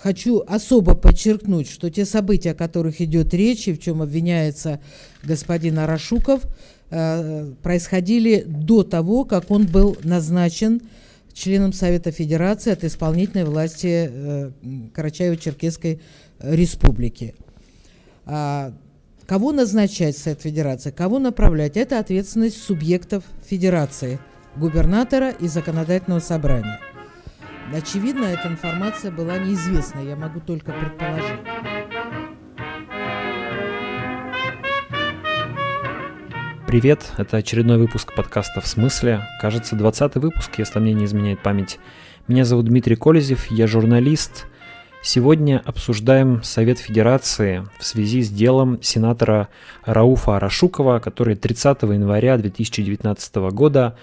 [0.00, 4.80] хочу особо подчеркнуть, что те события, о которых идет речь и в чем обвиняется
[5.22, 6.42] господин Арашуков,
[6.90, 10.82] э, происходили до того, как он был назначен
[11.32, 14.50] членом Совета Федерации от исполнительной власти э,
[14.94, 16.00] Карачаево-Черкесской
[16.40, 17.34] республики.
[18.26, 18.72] А,
[19.26, 24.18] кого назначать Совет Федерации, кого направлять, это ответственность субъектов Федерации,
[24.56, 26.78] губернатора и законодательного собрания.
[27.72, 31.40] Очевидно, эта информация была неизвестна, я могу только предположить.
[36.66, 39.26] Привет, это очередной выпуск подкаста «В смысле?».
[39.40, 41.78] Кажется, 20 выпуск, если мне не изменяет память.
[42.28, 44.46] Меня зовут Дмитрий Колезев, я журналист.
[45.02, 49.48] Сегодня обсуждаем Совет Федерации в связи с делом сенатора
[49.84, 53.96] Рауфа Арашукова, который 30 января 2019 года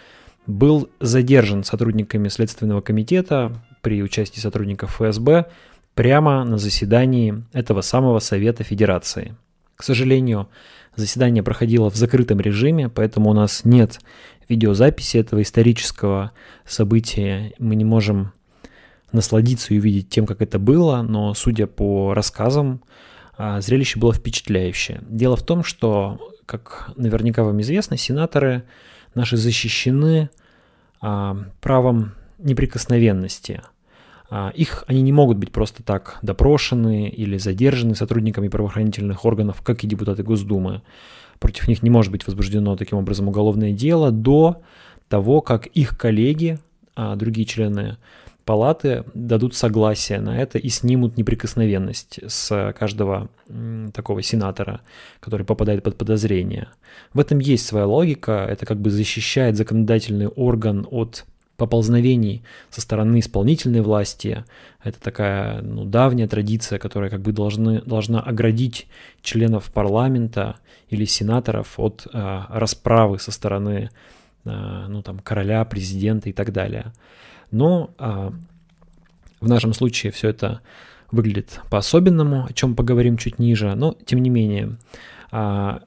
[0.48, 5.48] был задержан сотрудниками Следственного комитета при участии сотрудников ФСБ
[5.94, 9.36] прямо на заседании этого самого Совета Федерации.
[9.76, 10.50] К сожалению,
[10.96, 14.00] заседание проходило в закрытом режиме, поэтому у нас нет
[14.48, 16.32] видеозаписи этого исторического
[16.66, 17.54] события.
[17.58, 18.34] Мы не можем
[19.12, 22.82] насладиться и увидеть тем, как это было, но судя по рассказам,
[23.38, 25.02] а, зрелище было впечатляющее.
[25.10, 28.64] Дело в том, что, как наверняка вам известно, сенаторы
[29.16, 30.30] наши защищены
[31.02, 33.62] а, правом неприкосновенности.
[34.30, 39.84] А, их они не могут быть просто так допрошены или задержаны сотрудниками правоохранительных органов, как
[39.84, 40.82] и депутаты Госдумы.
[41.40, 44.62] Против них не может быть возбуждено таким образом уголовное дело до
[45.10, 46.60] того, как их коллеги,
[46.96, 47.98] а, другие члены
[48.46, 53.30] палаты дадут согласие на это и снимут неприкосновенность с каждого
[53.94, 54.82] такого сенатора,
[55.20, 56.68] который попадает под подозрение.
[57.14, 61.26] В этом есть своя логика, это как бы защищает законодательный орган от
[61.62, 64.46] поползновений со стороны исполнительной власти.
[64.84, 68.88] Это такая ну, давняя традиция, которая как бы должны, должна оградить
[69.22, 70.56] членов парламента
[70.90, 73.92] или сенаторов от э, расправы со стороны
[74.44, 76.94] э, ну, там, короля, президента и так далее.
[77.52, 78.34] Но а,
[79.40, 80.62] в нашем случае все это
[81.12, 83.74] выглядит по-особенному, о чем поговорим чуть ниже.
[83.76, 84.78] Но, тем не менее,
[85.32, 85.82] а,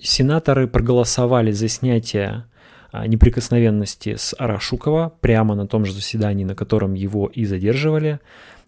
[0.00, 2.44] сенаторы проголосовали за снятие
[2.92, 8.20] а, неприкосновенности с Арашукова прямо на том же заседании, на котором его и задерживали,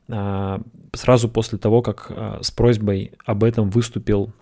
[0.09, 0.61] а,
[0.95, 4.33] сразу после того, как а, с просьбой об этом выступил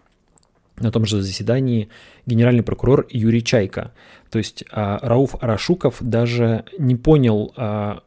[0.80, 1.88] на том же заседании
[2.26, 3.92] генеральный прокурор Юрий Чайка.
[4.30, 8.02] То есть а, Рауф Арашуков даже не понял, а,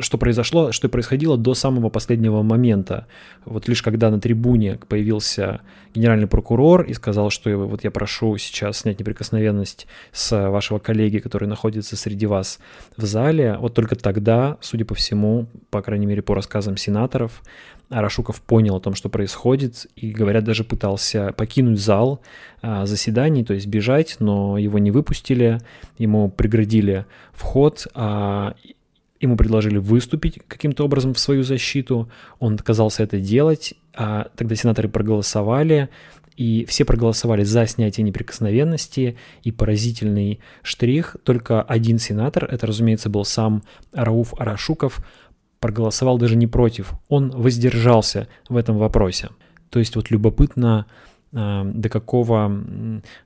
[0.00, 3.06] что произошло, что происходило до самого последнего момента.
[3.44, 5.60] Вот лишь когда на трибуне появился
[5.94, 11.48] генеральный прокурор и сказал, что вот я прошу сейчас снять неприкосновенность с вашего коллеги, который
[11.48, 12.60] находится среди вас
[12.96, 17.42] в зале, вот только тогда, судя по всему, по крайней мере по рассказам сенаторов,
[17.90, 22.20] Арашуков понял о том, что происходит, и, говорят, даже пытался покинуть зал
[22.62, 25.60] а, заседаний, то есть бежать, но его не выпустили,
[25.98, 28.54] ему преградили вход, а,
[29.20, 34.88] ему предложили выступить каким-то образом в свою защиту, он отказался это делать, а тогда сенаторы
[34.88, 35.90] проголосовали,
[36.36, 43.24] и все проголосовали за снятие неприкосновенности, и поразительный штрих, только один сенатор, это, разумеется, был
[43.24, 45.04] сам Рауф Арашуков,
[45.58, 49.28] проголосовал даже не против, он воздержался в этом вопросе.
[49.68, 50.86] То есть вот любопытно,
[51.32, 52.48] до какого,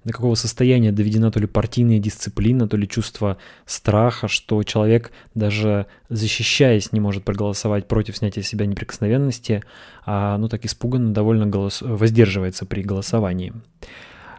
[0.05, 5.87] до какого состояния доведена то ли партийная дисциплина, то ли чувство страха, что человек даже
[6.11, 9.63] защищаясь не может проголосовать против снятия себя неприкосновенности,
[10.05, 11.81] а ну так испуганно довольно голос...
[11.81, 13.55] воздерживается при голосовании.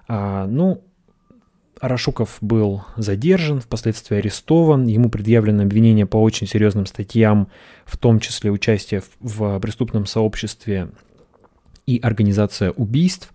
[0.07, 0.83] А, ну,
[1.79, 7.47] Арашуков был задержан, впоследствии арестован, ему предъявлено обвинение по очень серьезным статьям,
[7.85, 10.89] в том числе участие в, в преступном сообществе
[11.85, 13.31] и организация убийств.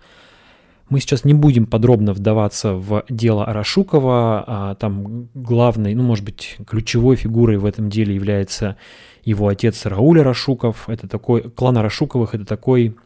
[0.91, 6.56] Мы сейчас не будем подробно вдаваться в дело Арашукова, а там главной, ну, может быть,
[6.67, 8.77] ключевой фигурой в этом деле является
[9.25, 10.89] его отец Рауль Арашуков.
[10.89, 12.97] Это такой, клан Арашуковых, это такой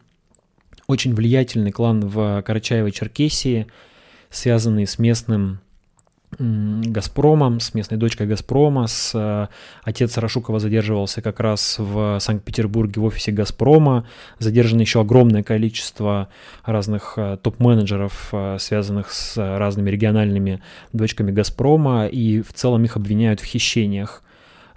[0.87, 3.67] очень влиятельный клан в Карачаево-Черкесии,
[4.31, 5.59] связанный с местным
[6.37, 9.47] Газпромом, с местной дочкой Газпрома, с э,
[9.83, 14.05] отец Рашукова задерживался как раз в Санкт-Петербурге в офисе Газпрома,
[14.39, 16.27] задержано еще огромное количество
[16.65, 20.61] разных э, топ-менеджеров, э, связанных с разными региональными
[20.91, 24.21] дочками Газпрома, и в целом их обвиняют в хищениях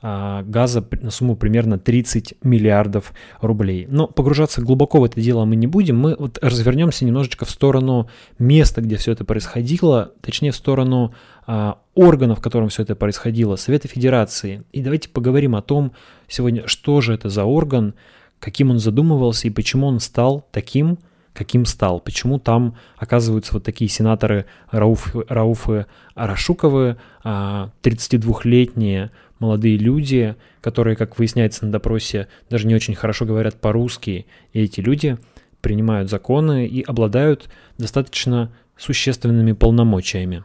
[0.01, 3.89] газа на сумму примерно 30 миллиардов рублей.
[3.91, 5.99] Но погружаться глубоко в это дело мы не будем.
[5.99, 8.09] Мы вот развернемся немножечко в сторону
[8.39, 11.15] места, где все это происходило, точнее в сторону
[11.51, 14.65] а, органов, в котором все это происходило, Совета Федерации.
[14.71, 15.93] И давайте поговорим о том
[16.29, 17.95] сегодня, что же это за орган,
[18.39, 20.99] каким он задумывался и почему он стал таким,
[21.33, 22.01] каким стал.
[22.01, 31.19] Почему там оказываются вот такие сенаторы Рауф, Рауфы Арашуковы, 32-летние а, молодые люди, которые, как
[31.19, 34.27] выясняется на допросе, даже не очень хорошо говорят по-русски.
[34.53, 35.17] И эти люди
[35.63, 37.49] принимают законы и обладают
[37.79, 40.45] достаточно существенными полномочиями.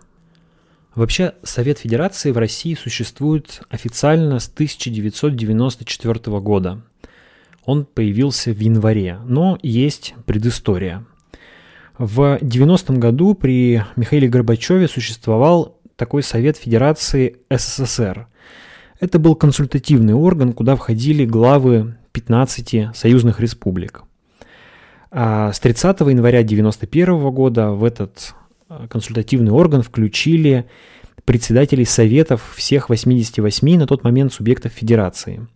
[0.96, 6.82] Вообще, Совет Федерации в России существует официально с 1994 года.
[7.66, 11.06] Он появился в январе, но есть предыстория.
[11.98, 18.28] В 90-м году при Михаиле Горбачеве существовал такой Совет Федерации СССР.
[19.00, 24.04] Это был консультативный орган, куда входили главы 15 союзных республик.
[25.12, 28.34] А с 30 января 1991 года в этот
[28.90, 30.66] консультативный орган включили
[31.26, 35.48] председателей советов всех 88 на тот момент субъектов федерации.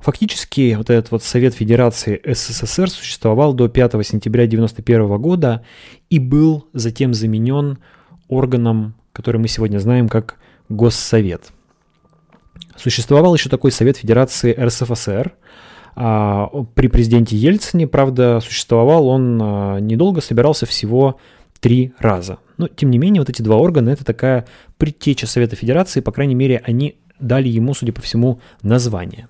[0.00, 5.64] Фактически вот этот вот Совет Федерации СССР существовал до 5 сентября 1991 года
[6.08, 7.78] и был затем заменен
[8.28, 10.38] органом, который мы сегодня знаем как
[10.68, 11.52] Госсовет–
[12.76, 15.34] Существовал еще такой Совет Федерации РСФСР.
[15.96, 21.18] А, при президенте Ельцине, правда, существовал он а, недолго, собирался всего
[21.60, 22.38] три раза.
[22.56, 24.46] Но, тем не менее, вот эти два органа– это такая
[24.78, 29.28] предтеча Совета Федерации, по крайней мере, они дали ему, судя по всему, название.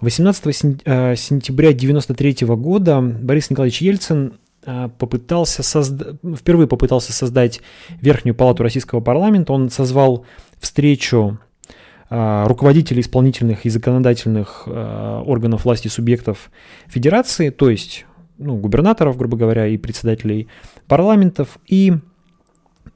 [0.00, 0.44] 18
[0.84, 4.34] а, сентября 1993 года Борис Николаевич Ельцин
[4.98, 6.16] попытался созда...
[6.36, 7.60] впервые попытался создать
[8.00, 9.52] Верхнюю палату российского парламента.
[9.52, 10.24] Он созвал
[10.60, 11.38] встречу
[12.10, 16.50] а, руководителей исполнительных и законодательных органов власти субъектов
[16.86, 18.06] федерации, то есть
[18.42, 20.48] ну, губернаторов, грубо говоря, и председателей
[20.86, 21.94] парламентов, и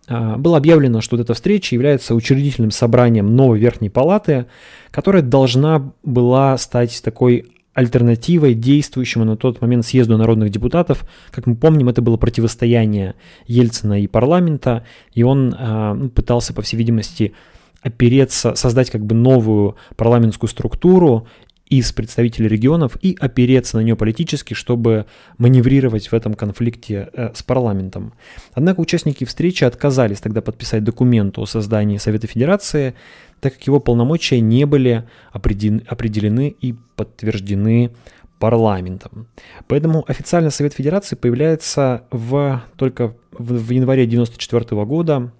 [0.08, 4.46] а, было объявлено, что вот эта встреча является учредительным собранием новой Верхней Палаты,
[4.90, 11.04] которая должна была стать такой альтернативой действующему на тот момент съезду народных депутатов.
[11.31, 13.16] Как мы помним, это было противостояние
[13.46, 17.34] Ельцина и парламента, и он э, пытался, по всей видимости,
[17.82, 21.28] опереться, создать как бы новую парламентскую структуру
[21.68, 25.06] из представителей регионов и опереться на нее политически, чтобы
[25.38, 28.12] маневрировать в этом конфликте э, с парламентом.
[28.52, 32.94] Однако участники встречи отказались тогда подписать документ о создании Совета Федерации,
[33.40, 37.90] так как его полномочия не были определены и подтверждены
[38.38, 39.26] парламентом.
[39.66, 45.32] Поэтому официально Совет Федерации появляется в, только в, в январе 1994 года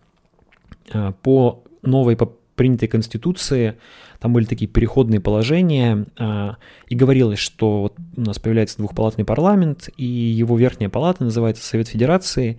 [0.93, 3.77] э, по новой по принятой конституции,
[4.21, 6.57] там были такие переходные положения, а,
[6.89, 11.89] и говорилось, что вот у нас появляется двухпалатный парламент, и его верхняя палата называется Совет
[11.89, 12.59] Федерации,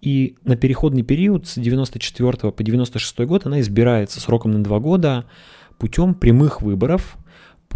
[0.00, 5.24] и на переходный период с 94 по 96 год она избирается сроком на два года
[5.78, 7.16] путем прямых выборов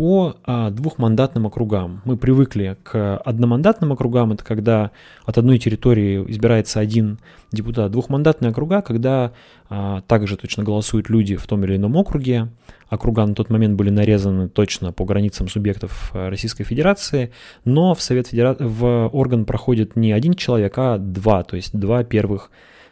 [0.01, 2.01] по а, двухмандатным округам.
[2.07, 4.93] Мы привыкли к одномандатным округам, это когда
[5.27, 7.19] от одной территории избирается один
[7.53, 7.93] депутат.
[7.93, 9.33] Двухмандатные округа, когда
[9.69, 12.49] а, также точно голосуют люди в том или ином округе.
[12.89, 17.31] Округа на тот момент были нарезаны точно по границам субъектов а, Российской Федерации,
[17.67, 18.57] но в Совет Федера...
[18.59, 22.51] в орган проходит не один человек, а два, то есть два первых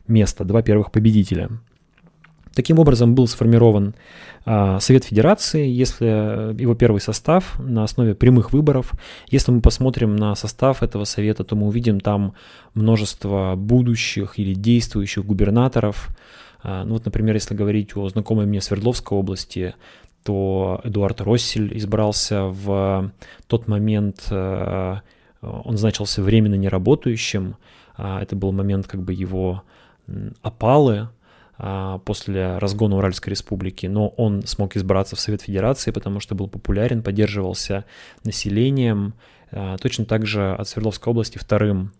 [0.08, 1.49] места, два первых победителя.
[2.58, 3.94] Таким образом был сформирован
[4.44, 8.94] а, Совет Федерации, если э, его первый состав на основе прямых выборов.
[9.28, 12.34] Если мы посмотрим на состав этого совета, то мы увидим там
[12.74, 16.08] множество будущих или действующих губернаторов.
[16.65, 19.77] А, ну вот, например, если говорить о знакомой мне Свердловской области,
[20.24, 23.12] то Эдуард Россель избрался в
[23.46, 24.96] тот момент, э,
[25.43, 27.55] он значился временно неработающим.
[27.96, 29.62] А, это был момент как бы его
[30.43, 31.10] опалы,
[32.05, 37.03] после разгона Уральской республики, но он смог избраться в Совет Федерации, потому что был популярен,
[37.03, 37.84] поддерживался
[38.22, 39.15] населением.
[39.50, 41.93] А, точно так же от Свердловской области вторым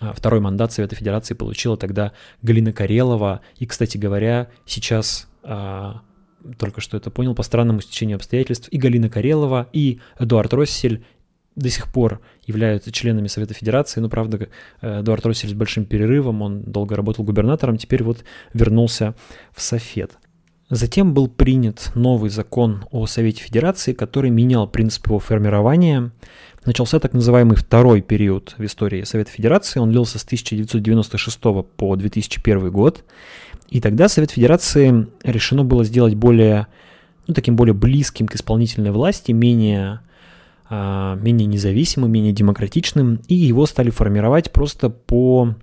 [0.00, 3.42] а, Второй мандат Совета Федерации получила тогда Галина Карелова.
[3.58, 5.28] И, кстати говоря, сейчас
[6.58, 11.04] только что это понял, по странному стечению обстоятельств, и Галина Карелова, и Эдуард Россель
[11.56, 14.48] до сих пор являются членами Совета Федерации, но, правда,
[14.80, 19.14] э, Эдуард Россель с большим перерывом, он долго работал губернатором, теперь вот вернулся
[19.54, 20.12] в Софет.
[20.70, 26.12] Затем был принят новый закон о Совете Федерации, который менял принцип его формирования.
[26.64, 29.80] Начался так называемый второй период в истории Совета Федерации.
[29.80, 31.40] Он длился с 1996
[31.76, 33.04] по 2001 год.
[33.68, 36.68] И тогда Совет Федерации решено было сделать более,
[37.26, 40.02] ну, таким более близким к исполнительной власти, менее
[40.70, 45.54] менее независимым, менее демократичным, и его стали формировать просто по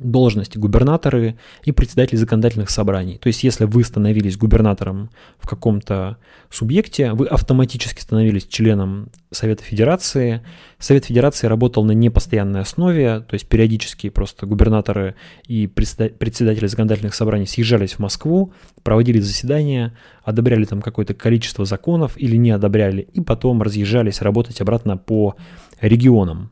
[0.00, 3.18] должности губернаторы и председатели законодательных собраний.
[3.18, 6.16] То есть, если вы становились губернатором в каком-то
[6.50, 10.42] субъекте, вы автоматически становились членом Совета Федерации.
[10.78, 15.14] Совет Федерации работал на непостоянной основе, то есть периодически просто губернаторы
[15.46, 18.52] и председатели законодательных собраний съезжались в Москву,
[18.82, 24.96] проводили заседания, одобряли там какое-то количество законов или не одобряли, и потом разъезжались работать обратно
[24.96, 25.36] по
[25.80, 26.50] регионам.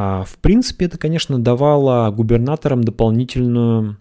[0.00, 3.96] А, в принципе, это, конечно, давало губернаторам дополнительную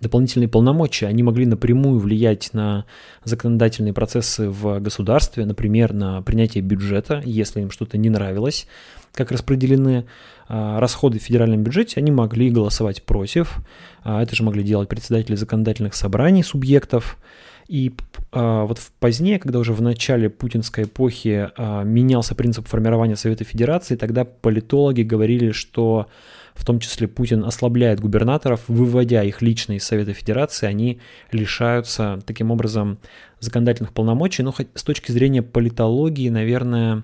[0.00, 1.08] дополнительные полномочия.
[1.08, 2.84] Они могли напрямую влиять на
[3.24, 8.68] законодательные процессы в государстве, например, на принятие бюджета, если им что-то не нравилось,
[9.12, 10.06] как распределены
[10.46, 13.56] а, расходы в федеральном бюджете, они могли голосовать против.
[14.04, 17.18] А, это же могли делать председатели законодательных собраний субъектов.
[17.66, 17.92] И
[18.32, 23.96] вот в позднее, когда уже в начале путинской эпохи а, менялся принцип формирования Совета Федерации,
[23.96, 26.06] тогда политологи говорили, что
[26.54, 31.00] в том числе Путин ослабляет губернаторов, выводя их лично из Совета Федерации, они
[31.32, 32.98] лишаются таким образом
[33.40, 34.42] законодательных полномочий.
[34.42, 37.02] Но с точки зрения политологии, наверное,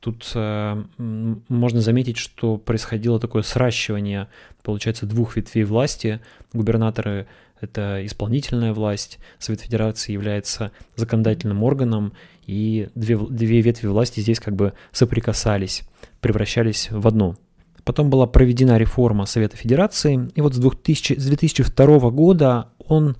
[0.00, 4.28] тут э, можно заметить, что происходило такое сращивание,
[4.62, 6.20] получается, двух ветвей власти.
[6.52, 7.26] Губернаторы
[7.60, 12.12] это исполнительная власть, Совет Федерации является законодательным органом,
[12.46, 15.82] и две, две ветви власти здесь как бы соприкасались,
[16.20, 17.36] превращались в одну.
[17.84, 23.16] Потом была проведена реформа Совета Федерации, и вот с, 2000, с 2002 года он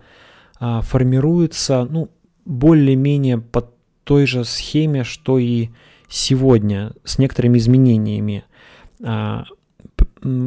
[0.61, 2.11] а, формируется ну,
[2.45, 3.71] более-менее по
[4.05, 5.69] той же схеме, что и
[6.09, 8.45] сегодня, с некоторыми изменениями.
[9.03, 9.45] А,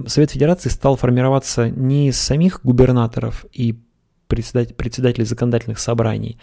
[0.07, 3.79] Совет Федерации стал формироваться не из самих губернаторов и
[4.27, 6.37] председателей законодательных собраний,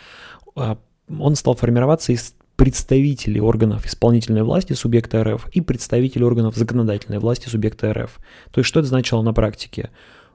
[0.54, 7.20] а он стал формироваться из представителей органов исполнительной власти субъекта РФ и представителей органов законодательной
[7.20, 8.18] власти субъекта РФ.
[8.50, 9.90] То есть что это значило на практике?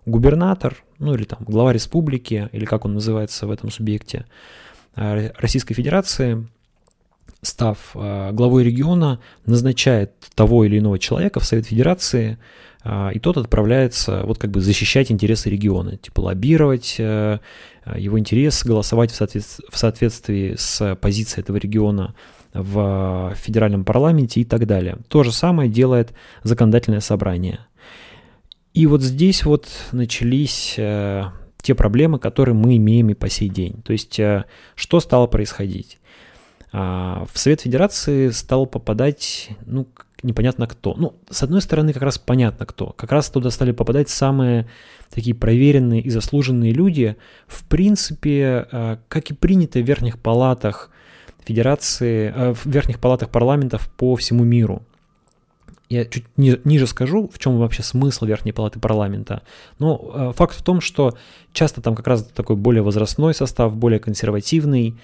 [0.05, 4.25] Губернатор, ну или там глава республики, или как он называется в этом субъекте
[4.95, 6.47] а, Российской Федерации,
[7.41, 12.37] став а, главой региона, назначает того или иного человека в Совет Федерации
[12.85, 17.39] и тот отправляется вот как бы защищать интересы региона, типа лоббировать э,
[17.95, 22.13] его интерес, голосовать в, соответствии, в соответствии с позицией этого региона
[22.53, 24.97] в федеральном парламенте и так далее.
[25.07, 26.13] То же самое делает
[26.43, 27.59] законодательное собрание.
[28.73, 31.23] И вот здесь вот начались э,
[31.61, 33.81] те проблемы, которые мы имеем и по сей день.
[33.83, 35.99] То есть, э, что стало происходить?
[36.75, 39.87] А, в Совет Федерации стал попадать, ну,
[40.23, 40.95] непонятно кто.
[40.95, 42.87] Ну, с одной стороны, как раз понятно кто.
[42.93, 44.67] Как раз туда стали попадать самые
[45.13, 47.15] такие проверенные и заслуженные люди.
[47.45, 50.89] В принципе, а, как и принято в верхних палатах
[51.45, 54.81] Федерации, а, в верхних палатах парламентов по всему миру.
[55.89, 59.43] Я чуть ни, ниже скажу, в чем вообще смысл Верхней Палаты парламента.
[59.79, 61.15] Но э, факт в том, что
[61.51, 64.95] часто там как раз такой более возрастной состав, более консервативный,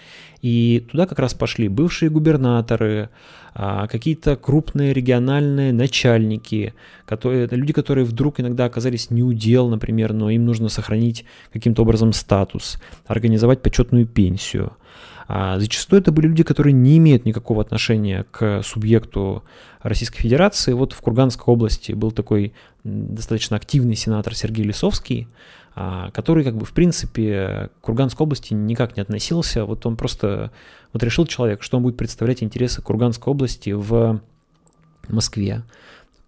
[0.42, 3.10] и туда как раз пошли бывшие губернаторы,
[3.56, 6.74] э, какие-то крупные региональные начальники,
[7.06, 12.82] которые, люди, которые вдруг иногда оказались неудел, например, но им нужно сохранить каким-то образом статус,
[13.06, 14.72] организовать почетную пенсию.
[15.32, 19.44] А зачастую это были люди, которые не имеют никакого отношения к субъекту
[19.84, 20.74] Российской Федерации.
[20.74, 22.52] Вот в Курганской области был такой
[22.84, 25.28] достаточно активный сенатор Сергей Лисовский,
[25.76, 29.66] а, который как бы в принципе к Курганской области никак не относился.
[29.66, 30.50] Вот он просто
[30.94, 34.20] вот решил человек, что он будет представлять интересы Курганской области в
[35.10, 35.62] Москве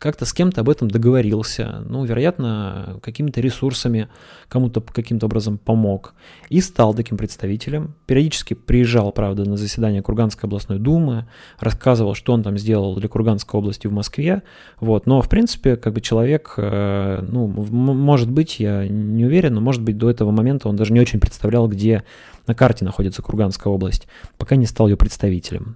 [0.02, 4.08] как-то с кем-то об этом договорился, ну, вероятно, какими-то ресурсами
[4.50, 6.16] кому-то каким-то образом помог
[6.50, 7.94] и стал таким представителем.
[8.08, 11.28] Периодически приезжал, правда, на заседание Курганской областной думы,
[11.60, 14.42] рассказывал, что он там сделал для Курганской области в Москве,
[14.80, 19.62] вот, но, в принципе, как бы человек, э, ну, может быть, я не уверен, но,
[19.62, 22.04] может быть, до этого момента он даже не очень представлял, где
[22.48, 24.08] на карте находится Курганская область,
[24.40, 25.76] пока не стал ее представителем.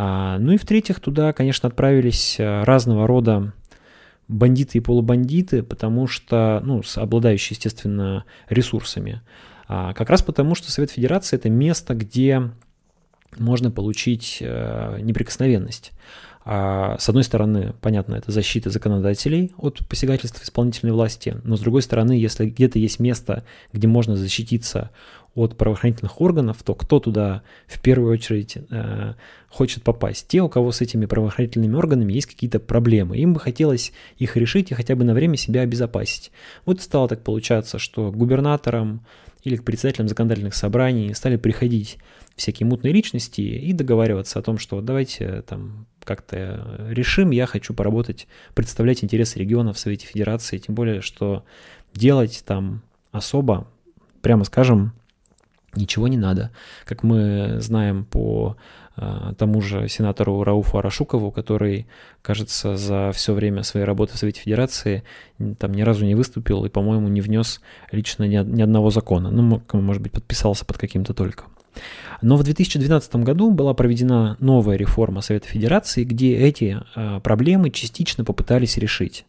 [0.00, 3.52] А, ну и в-третьих, туда, конечно, отправились э, разного рода
[4.28, 9.22] бандиты и полубандиты, потому что, ну, обладающие, естественно, ресурсами.
[9.66, 12.48] А, как раз потому, что Совет Федерации это место, где
[13.38, 15.90] можно получить э, неприкосновенность.
[16.44, 21.82] А, с одной стороны, понятно, это защита законодателей от посягательств исполнительной власти, но с другой
[21.82, 24.90] стороны, если где-то есть место, где можно защититься
[25.38, 29.14] от правоохранительных органов, то кто туда в первую очередь э,
[29.48, 30.26] хочет попасть?
[30.28, 33.16] Те, у кого с этими правоохранительными органами есть какие-то проблемы.
[33.18, 36.32] Им бы хотелось их решить и хотя бы на время себя обезопасить.
[36.66, 39.06] Вот стало так получаться, что губернаторам
[39.44, 41.98] или к председателям законодательных собраний стали приходить
[42.36, 48.26] всякие мутные личности и договариваться о том, что давайте там как-то решим, я хочу поработать,
[48.54, 51.44] представлять интересы региона в Совете Федерации, тем более, что
[51.92, 53.68] делать там особо,
[54.22, 54.92] прямо скажем,
[55.74, 56.50] ничего не надо.
[56.84, 58.56] Как мы знаем по
[58.96, 61.86] а, тому же сенатору Рауфу Арашукову, который,
[62.20, 65.04] кажется, за все время своей работы в Совете Федерации
[65.58, 67.60] там ни разу не выступил и, по-моему, не внес
[67.92, 69.30] лично ни, ни одного закона.
[69.30, 71.44] Ну, может быть, подписался под каким-то только.
[72.22, 78.24] Но в 2012 году была проведена новая реформа Совета Федерации, где эти а, проблемы частично
[78.24, 79.26] попытались решить.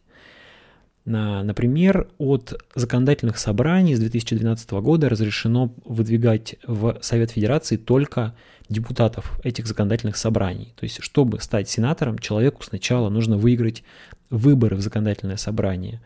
[1.04, 8.34] Например, от законодательных собраний с 2012 года разрешено выдвигать в Совет Федерации только
[8.68, 10.72] депутатов этих законодательных собраний.
[10.76, 13.82] То есть, чтобы стать сенатором, человеку сначала нужно выиграть
[14.28, 16.00] выборы в законодательное собрание.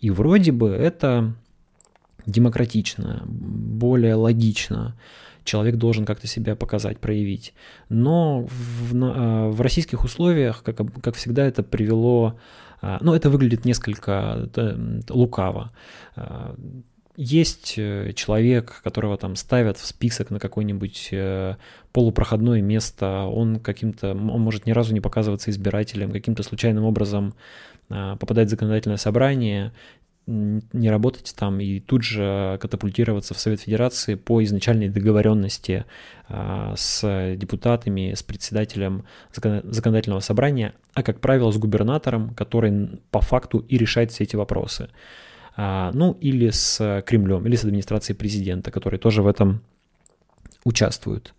[0.00, 1.34] И вроде бы это
[2.26, 4.96] демократично, более логично.
[5.44, 7.54] Человек должен как-то себя показать, проявить.
[7.88, 12.38] Но в, а, в российских условиях, как, как всегда, это привело
[12.80, 14.48] а, ну, это выглядит несколько
[15.08, 15.72] лукаво.
[16.16, 16.54] А,
[17.20, 21.56] есть э, человек, которого там ставят в список на какое-нибудь э,
[21.92, 27.34] полупроходное место, он каким-то, он может ни разу не показываться избирателем, каким-то случайным образом
[27.90, 29.72] а, попадать в законодательное собрание,
[30.28, 35.86] не работать там и тут же катапультироваться в Совет Федерации по изначальной договоренности
[36.28, 43.64] а, с депутатами, с председателем законодательного собрания, а, как правило, с губернатором, который по факту
[43.68, 44.90] и решает все эти вопросы.
[45.56, 49.62] А, ну, или с Кремлем, или с администрацией президента, которые тоже в этом
[50.64, 51.34] участвуют.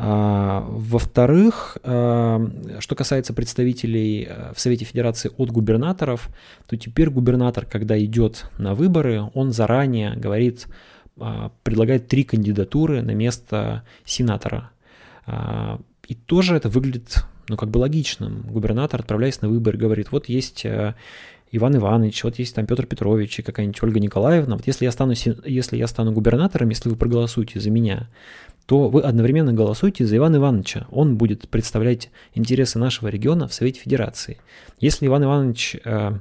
[0.00, 2.40] А, во-вторых, а,
[2.78, 6.28] что касается представителей э, в Совете Федерации от губернаторов,
[6.68, 10.68] то теперь губернатор, когда идет на выборы, он заранее говорит,
[11.18, 14.70] а, предлагает три кандидатуры на место сенатора.
[16.06, 18.42] И тоже это выглядит, ну, как бы логичным.
[18.42, 20.94] Губернатор, отправляясь на выборы, говорит, вот есть э,
[21.50, 24.56] Иван Иванович, вот есть там Петр Петрович и какая-нибудь Ольга Николаевна.
[24.56, 25.12] Вот если я стану,
[25.44, 28.08] если я стану губернатором, если вы проголосуете за меня,
[28.66, 30.86] то вы одновременно голосуете за Ивана Ивановича.
[30.90, 34.38] Он будет представлять интересы нашего региона в Совете Федерации.
[34.78, 36.18] Если Иван Иванович э,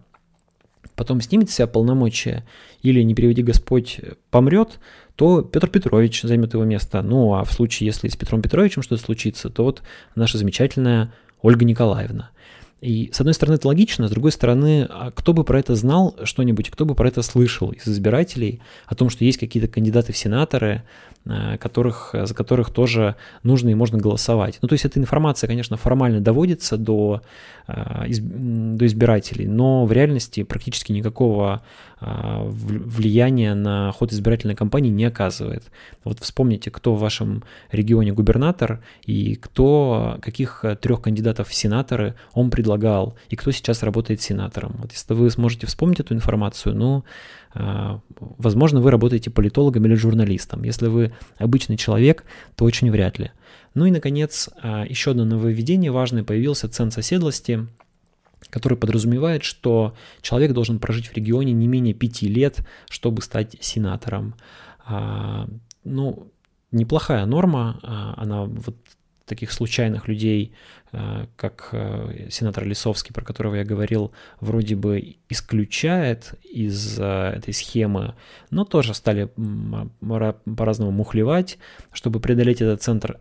[0.96, 2.45] потом снимет с себя полномочия
[2.82, 3.99] или, не переведи Господь,
[4.32, 4.80] помрет,
[5.17, 7.02] то Петр Петрович займет его место.
[7.02, 9.82] Ну, а в случае, если с Петром Петровичем что-то случится, то вот
[10.15, 12.32] наша замечательная Ольга Николаевна.
[12.80, 16.16] И с одной стороны это логично, с другой стороны, а кто бы про это знал
[16.24, 20.18] что-нибудь, кто бы про это слышал из избирателей, о том, что есть какие-то кандидаты в
[20.18, 20.84] сенаторы,
[21.30, 24.60] Э, которых, за которых тоже нужно и можно голосовать.
[24.62, 27.22] Ну, то есть эта информация, конечно, формально доводится до,
[27.68, 31.62] э, до избирателей, но в реальности практически никакого
[32.00, 32.06] э,
[32.46, 35.63] влияния на ход избирательной кампании не оказывает.
[36.06, 42.50] Вот вспомните, кто в вашем регионе губернатор и кто, каких трех кандидатов в сенаторы он
[42.67, 44.75] предлагал, и кто сейчас работает сенатором.
[44.80, 47.06] Вот если вы сможете вспомнить эту информацию, ну,
[47.53, 50.63] а, возможно, вы работаете политологом или журналистом.
[50.63, 52.25] Если вы обычный человек,
[52.56, 53.32] то очень вряд ли.
[53.73, 57.67] Ну и, наконец, а, еще одно нововведение важное появился ценз оседлости,
[58.49, 64.36] который подразумевает, что человек должен прожить в регионе не менее пяти лет, чтобы стать сенатором.
[64.86, 65.47] А,
[65.86, 66.27] ну,
[66.71, 67.80] неплохая норма,
[68.17, 68.75] она вот
[69.28, 70.54] таких случайных людей,
[70.94, 77.54] э, как э, сенатор Лисовский, про которого я говорил, вроде бы исключает из э, этой
[77.54, 78.16] схемы,
[78.50, 79.30] но тоже стали
[80.56, 81.60] по-разному мухлевать,
[81.92, 83.20] чтобы преодолеть этот центр,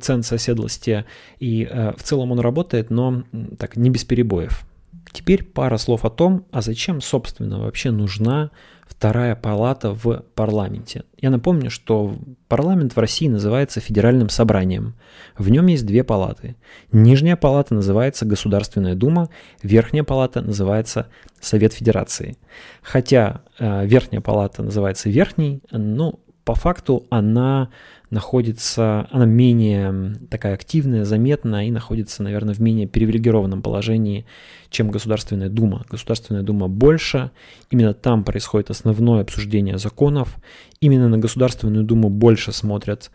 [0.00, 1.04] центр соседлости.
[1.38, 1.64] И
[1.96, 3.22] в целом он работает, но
[3.58, 4.66] так не без перебоев.
[5.12, 8.50] Теперь пара слов о том, а зачем, собственно, вообще нужна
[8.96, 11.04] вторая палата в парламенте.
[11.20, 12.16] Я напомню, что
[12.48, 14.94] парламент в России называется Федеральным собранием.
[15.36, 16.56] В нем есть две палаты.
[16.92, 19.28] Нижняя палата называется Государственная Дума,
[19.62, 21.08] верхняя палата называется
[21.40, 22.36] Совет Федерации.
[22.82, 27.70] Хотя э, верхняя палата называется верхней, но по факту она
[28.14, 34.24] находится, она менее такая активная, заметная и находится, наверное, в менее привилегированном положении,
[34.70, 35.84] чем Государственная Дума.
[35.90, 37.32] Государственная Дума больше,
[37.70, 40.36] именно там происходит основное обсуждение законов,
[40.80, 43.10] именно на Государственную Думу больше смотрят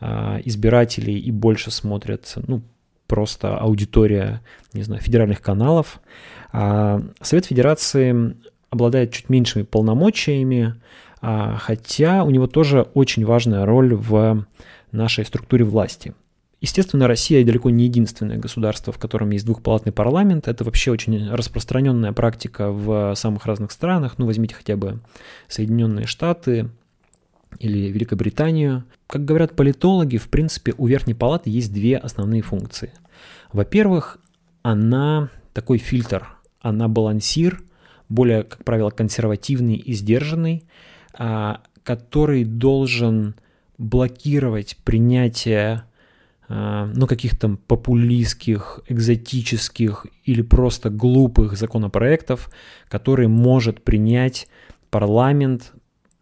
[0.00, 2.62] э, избиратели и больше смотрят, ну,
[3.06, 4.42] просто аудитория,
[4.74, 6.00] не знаю, федеральных каналов.
[6.52, 8.36] А Совет Федерации
[8.70, 10.74] обладает чуть меньшими полномочиями,
[11.22, 14.44] хотя у него тоже очень важная роль в
[14.90, 16.14] нашей структуре власти.
[16.60, 20.46] Естественно, Россия далеко не единственное государство, в котором есть двухпалатный парламент.
[20.46, 24.14] Это вообще очень распространенная практика в самых разных странах.
[24.18, 25.00] Ну, возьмите хотя бы
[25.48, 26.70] Соединенные Штаты
[27.58, 28.84] или Великобританию.
[29.08, 32.92] Как говорят политологи, в принципе, у Верхней палаты есть две основные функции.
[33.52, 34.18] Во-первых,
[34.62, 36.28] она такой фильтр,
[36.60, 37.60] она балансир,
[38.08, 43.34] более, как правило, консервативный и сдержанный, а, который должен
[43.78, 45.84] блокировать принятие
[46.48, 52.50] а, ну, каких-то популистских, экзотических или просто глупых законопроектов,
[52.88, 54.48] которые может принять
[54.90, 55.72] парламент,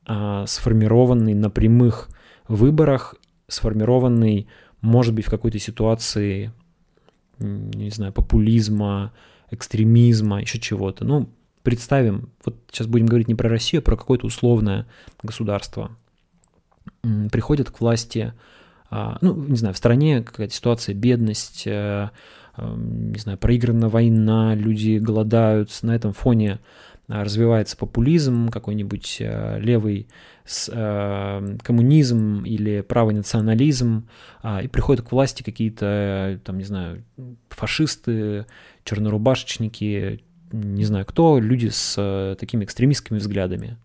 [0.07, 2.09] а, сформированный на прямых
[2.47, 3.17] выборах,
[3.49, 4.47] сформированный,
[4.81, 6.53] может быть, в какой-то ситуации,
[7.39, 9.13] не знаю, популизма,
[9.51, 11.05] экстремизма, еще чего-то.
[11.05, 11.29] Ну,
[11.63, 14.87] представим, вот сейчас будем говорить не про Россию, а про какое-то условное
[15.23, 15.91] государство.
[17.33, 18.33] Приходят к власти,
[18.91, 22.09] а, ну, не знаю, в стране какая-то ситуация, бедность, э,
[22.57, 26.59] не знаю, проиграна война, люди голодают, на этом фоне
[27.11, 30.07] а, развивается популизм, какой-нибудь э, левый
[30.69, 34.09] э, коммунизм или правый национализм,
[34.43, 37.03] а, и приходят к власти какие-то, там, не знаю,
[37.49, 38.47] фашисты,
[38.85, 40.21] чернорубашечники,
[40.53, 43.77] не знаю кто, люди с э, такими экстремистскими взглядами.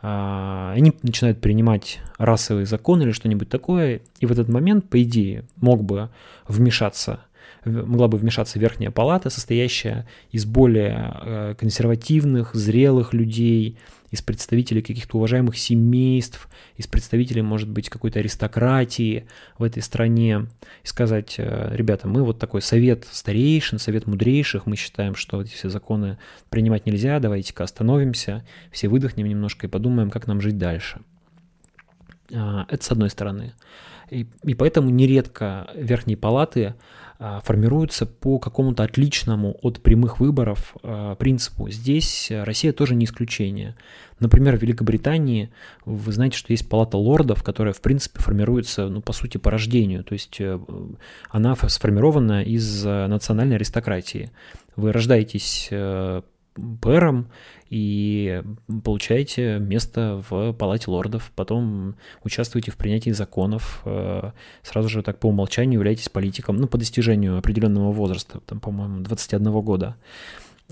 [0.00, 5.44] А, они начинают принимать расовый закон или что-нибудь такое, и в этот момент, по идее,
[5.56, 6.10] мог бы
[6.48, 7.20] вмешаться
[7.64, 13.78] могла бы вмешаться верхняя палата, состоящая из более э, консервативных, зрелых людей,
[14.12, 19.26] из представителей каких-то уважаемых семейств, из представителей, может быть, какой-то аристократии
[19.58, 20.46] в этой стране,
[20.84, 25.54] и сказать, э, ребята, мы вот такой совет старейшин, совет мудрейших, мы считаем, что эти
[25.54, 26.18] все законы
[26.50, 31.00] принимать нельзя, давайте-ка остановимся, все выдохнем немножко и подумаем, как нам жить дальше.
[32.34, 33.54] А, это с одной стороны.
[34.10, 36.74] И, и поэтому нередко верхние палаты
[37.44, 41.70] формируются по какому-то отличному от прямых выборов а, принципу.
[41.70, 43.76] Здесь Россия тоже не исключение.
[44.22, 45.50] Например, в Великобритании
[45.84, 50.04] вы знаете, что есть палата лордов, которая, в принципе, формируется, ну, по сути, по рождению.
[50.04, 50.60] То есть э,
[51.30, 54.30] она сформирована из э, национальной аристократии.
[54.76, 56.22] Вы рождаетесь э,
[56.80, 57.28] пэром
[57.70, 58.42] и
[58.84, 64.30] получаете место в Палате лордов, потом участвуете в принятии законов, э,
[64.62, 69.60] сразу же так по умолчанию являетесь политиком, ну, по достижению определенного возраста, там, по-моему, 21
[69.60, 69.96] года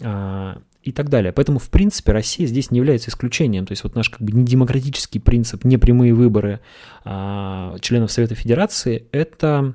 [0.03, 1.33] а, и так далее.
[1.33, 3.66] Поэтому, в принципе, Россия здесь не является исключением.
[3.66, 6.61] То есть вот наш как бы недемократический принцип, непрямые выборы
[7.05, 9.75] а, членов Совета Федерации– это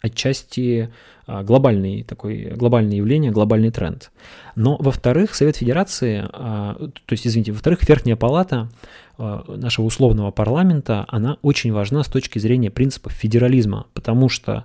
[0.00, 0.90] отчасти
[1.28, 4.10] а, глобальный такой, глобальное явление, глобальный тренд.
[4.54, 8.70] Но, во-вторых, Совет Федерации, а, то есть, извините, во-вторых, Верхняя Палата
[9.18, 14.64] а, нашего условного парламента, она очень важна с точки зрения принципов федерализма, потому что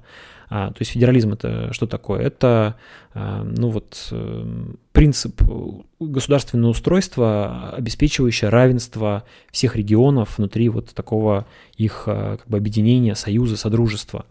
[0.50, 2.22] то есть федерализм это что такое?
[2.22, 2.76] Это
[3.16, 5.42] ну вот, э, принцип
[6.00, 14.26] государственного устройства, обеспечивающее равенство всех регионов внутри вот такого их как бы объединения, союза, содружества.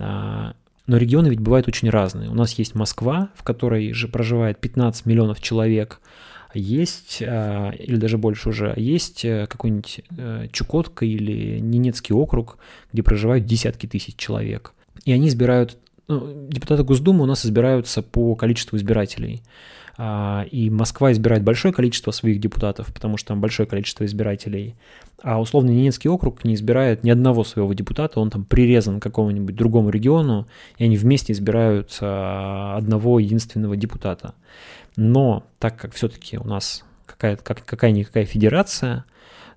[0.00, 2.30] Но регионы ведь бывают очень разные.
[2.30, 6.00] У нас есть Москва, в которой же проживает 15 миллионов человек,
[6.52, 12.58] есть, а, или даже больше уже, есть э, какой-нибудь э, Чукотка или Ненецкий округ,
[12.92, 14.72] где проживают десятки тысяч человек.
[15.04, 19.42] И они избирают, ну, депутаты Госдумы у нас избираются по количеству избирателей.
[20.02, 24.74] А, и Москва избирает большое количество своих депутатов, потому что там большое количество избирателей.
[25.22, 29.54] А условно Ненецкий округ не избирает ни одного своего депутата, он там прирезан к какому-нибудь
[29.54, 34.34] другому региону, и они вместе избирают а, одного единственного депутата.
[34.96, 39.04] Но так как все-таки у нас какая-то как, какая-никакая федерация,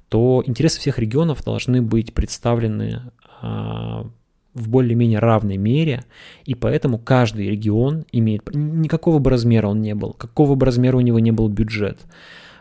[0.10, 4.08] то интересы всех регионов должны быть представлены а,
[4.54, 6.04] в более-менее равной мере,
[6.46, 11.02] и поэтому каждый регион имеет, никакого бы размера он не был, какого бы размера у
[11.02, 12.00] него не был бюджет,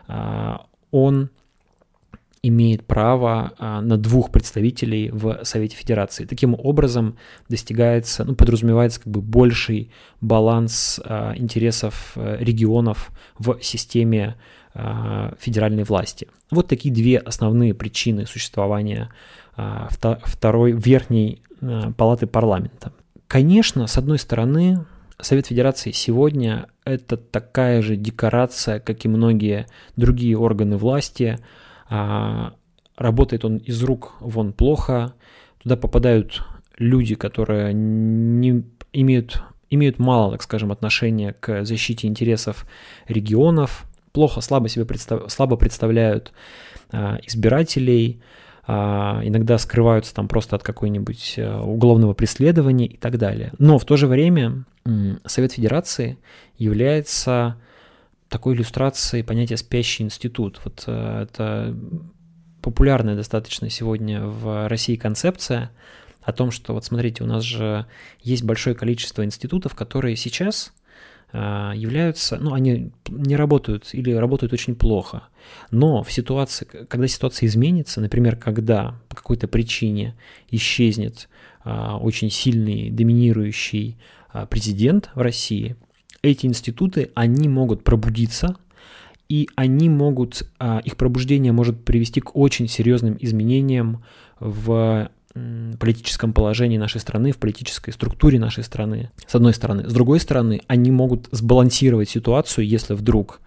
[0.07, 1.29] а, он
[2.45, 6.25] имеет право а, на двух представителей в Совете Федерации.
[6.25, 14.35] Таким образом достигается, ну, подразумевается как бы больший баланс а, интересов э, регионов в системе
[15.37, 16.27] федеральной власти.
[16.49, 19.11] Вот такие две основные причины существования
[19.55, 21.43] второй верхней
[21.97, 22.93] палаты парламента.
[23.27, 24.85] Конечно, с одной стороны,
[25.19, 31.39] Совет Федерации сегодня это такая же декорация, как и многие другие органы власти.
[31.89, 32.53] А,
[32.97, 35.13] работает он из рук вон плохо.
[35.61, 36.43] Туда попадают
[36.77, 42.67] люди, которые не имеют, имеют мало, так скажем, отношения к защите интересов
[43.07, 46.33] регионов, плохо, слабо себе представ, слабо представляют
[46.91, 48.21] а, избирателей,
[48.65, 53.51] иногда скрываются там просто от какой-нибудь э, уголовного преследования и так далее.
[53.59, 54.63] Но в то же время
[55.25, 56.17] Совет Федерации
[56.57, 57.57] является
[58.29, 60.61] такой иллюстрацией понятия «спящий институт».
[60.63, 61.75] Вот э, это
[62.61, 65.71] популярная достаточно сегодня в России концепция,
[66.21, 67.85] о том, что вот смотрите, у нас же
[68.21, 70.82] есть большое количество институтов, которые сейчас а,
[71.33, 75.23] являются, ну, они не работают или работают очень плохо.
[75.71, 80.15] Но в ситуации, когда ситуация изменится, например, когда по какой-то причине
[80.51, 81.29] исчезнет
[81.63, 83.97] а, очень сильный, доминирующий
[84.29, 85.75] а, президент в России,
[86.21, 88.55] эти институты, они могут пробудиться,
[89.27, 90.43] и они могут,
[90.83, 94.03] их пробуждение может привести к очень серьезным изменениям
[94.39, 95.09] в
[95.79, 99.89] политическом положении нашей страны, в политической структуре нашей страны, с одной стороны.
[99.89, 103.41] С другой стороны, они могут сбалансировать ситуацию, если вдруг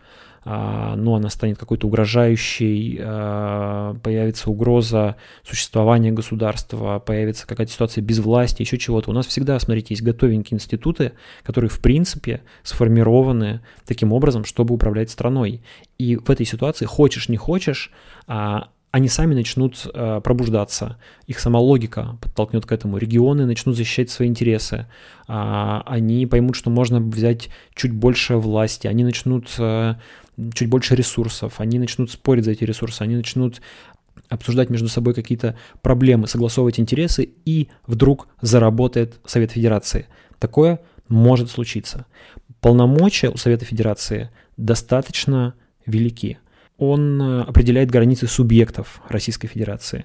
[0.49, 8.21] а, ну, она станет какой-то угрожающей, а, появится угроза существования государства, появится какая-то ситуация без
[8.21, 9.11] власти, еще чего-то.
[9.11, 15.11] У нас всегда, смотрите, есть готовенькие институты, которые, в принципе, сформированы таким образом, чтобы управлять
[15.11, 15.63] страной.
[15.99, 17.91] И в этой ситуации, хочешь не хочешь,
[18.29, 24.11] а, они сами начнут э, пробуждаться, их сама логика подтолкнет к этому, регионы начнут защищать
[24.11, 24.87] свои интересы,
[25.29, 29.95] э, они поймут, что можно взять чуть больше власти, они начнут э,
[30.55, 33.61] чуть больше ресурсов, они начнут спорить за эти ресурсы, они начнут
[34.29, 40.07] обсуждать между собой какие-то проблемы, согласовывать интересы, и вдруг заработает Совет Федерации.
[40.39, 42.07] Такое может случиться.
[42.61, 46.39] Полномочия у Совета Федерации достаточно велики
[46.79, 50.05] он э, определяет границы субъектов Российской Федерации.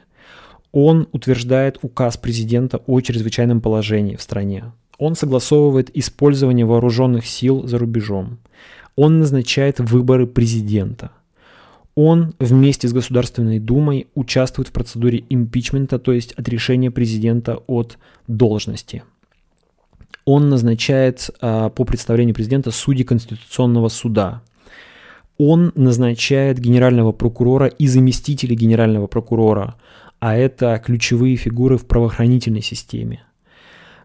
[0.71, 4.71] Он утверждает указ президента о чрезвычайном положении в стране.
[4.97, 8.39] Он согласовывает использование вооруженных сил за рубежом.
[8.95, 11.11] Он назначает выборы президента.
[11.95, 19.03] Он вместе с Государственной Думой участвует в процедуре импичмента, то есть отрешения президента от должности.
[20.23, 24.41] Он назначает а, по представлению президента судей Конституционного суда
[25.43, 29.75] он назначает генерального прокурора и заместителей генерального прокурора,
[30.19, 33.23] а это ключевые фигуры в правоохранительной системе.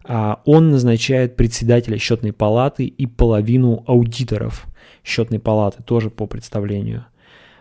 [0.03, 4.65] А, он назначает председателя счетной палаты и половину аудиторов
[5.03, 7.05] счетной палаты, тоже по представлению.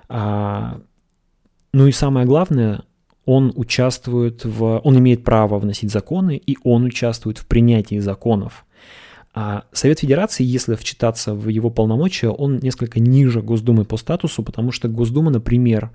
[0.09, 0.81] А,
[1.75, 2.83] ну и самое главное,
[3.27, 4.81] он участвует в...
[4.85, 8.65] Он имеет право вносить законы, и он участвует в принятии законов.
[9.39, 14.73] А Совет Федерации, если вчитаться в его полномочия, он несколько ниже Госдумы по статусу, потому
[14.73, 15.91] что Госдума, например,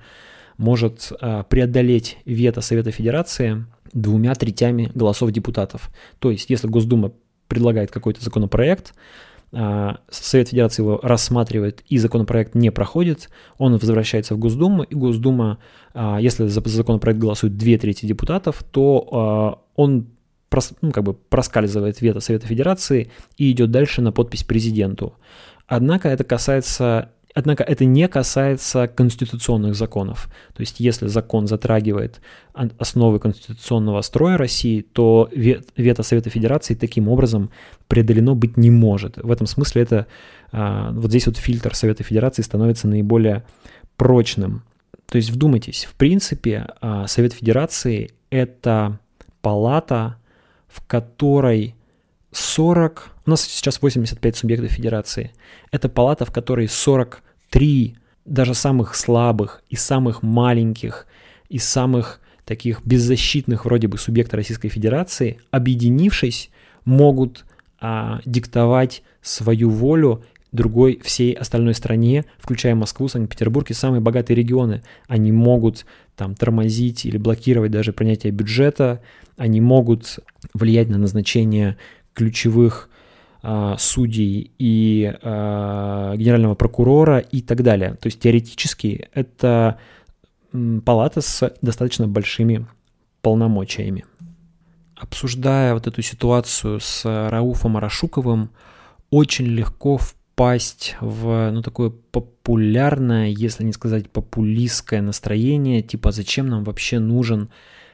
[0.57, 5.89] может а, преодолеть вето Совета Федерации двумя третями голосов депутатов.
[6.19, 7.13] То есть, если Госдума
[7.47, 8.93] предлагает какой-то законопроект,
[9.51, 15.57] а, Совет Федерации его рассматривает и законопроект не проходит, он возвращается в Госдуму, и Госдума,
[15.95, 20.09] а, если за законопроект голосуют две трети депутатов, то он
[20.51, 25.15] прос, ну, как бы проскальзывает вето Совета Федерации и идет дальше на подпись президенту.
[25.65, 30.29] Однако это касается Однако это не касается конституционных законов.
[30.53, 32.19] То есть если закон затрагивает
[32.53, 37.49] основы конституционного строя России, то вето Совета Федерации таким образом
[37.87, 39.15] преодолено быть не может.
[39.15, 40.07] В этом смысле это
[40.51, 43.45] а, вот здесь вот фильтр Совета Федерации становится наиболее
[43.95, 44.63] прочным.
[45.09, 48.99] То есть вдумайтесь, в принципе, а, Совет Федерации— это
[49.41, 50.17] палата
[50.71, 51.75] в которой
[52.31, 55.31] 40, у нас сейчас 85 субъектов федерации,
[55.71, 61.07] это палата, в которой 43 даже самых слабых и самых маленьких
[61.49, 66.49] и самых таких беззащитных вроде бы субъекта Российской Федерации, объединившись,
[66.85, 67.45] могут
[67.79, 74.83] а, диктовать свою волю другой всей остальной стране, включая Москву, Санкт-Петербург и самые богатые регионы.
[75.07, 75.85] Они могут
[76.15, 79.01] там тормозить или блокировать даже принятие бюджета,
[79.37, 80.19] они могут
[80.53, 81.77] влиять на назначение
[82.13, 82.89] ключевых
[83.43, 87.95] э, судей и э, генерального прокурора и так далее.
[87.95, 89.79] То есть теоретически это
[90.83, 92.67] палата с достаточно большими
[93.21, 94.03] полномочиями.
[94.95, 98.51] Обсуждая вот эту ситуацию с Рауфом Арашуковым,
[99.09, 99.97] очень легко
[100.41, 107.49] впасть в ну, такое популярное, если не сказать популистское настроение, типа зачем нам вообще нужен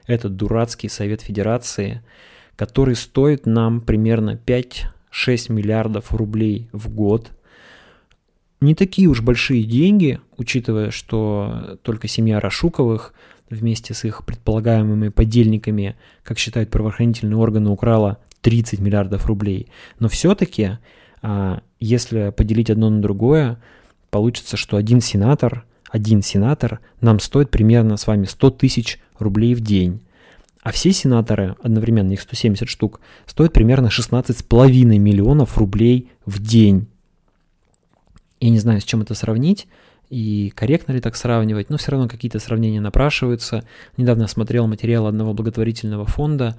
[0.06, 2.04] этот дурацкий Совет Федерации,
[2.56, 7.32] который стоит нам примерно 5-6 миллиардов рублей в год.
[8.62, 13.14] Не такие уж большие деньги, учитывая, что только семья Рашуковых
[13.50, 19.68] вместе с их предполагаемыми подельниками, как считают правоохранительные органы, украла 30 миллиардов рублей.
[20.00, 20.78] Но все-таки,
[21.80, 23.60] если поделить одно на другое,
[24.10, 29.62] получится, что один сенатор, один сенатор нам стоит примерно с вами 100 тысяч рублей в
[29.62, 30.02] день.
[30.62, 36.88] А все сенаторы, одновременно их 170 штук, стоят примерно 16,5 миллионов рублей в день.
[38.40, 39.68] Я не знаю, с чем это сравнить,
[40.10, 43.64] и корректно ли так сравнивать, но все равно какие-то сравнения напрашиваются.
[43.96, 46.58] Недавно смотрел материал одного благотворительного фонда,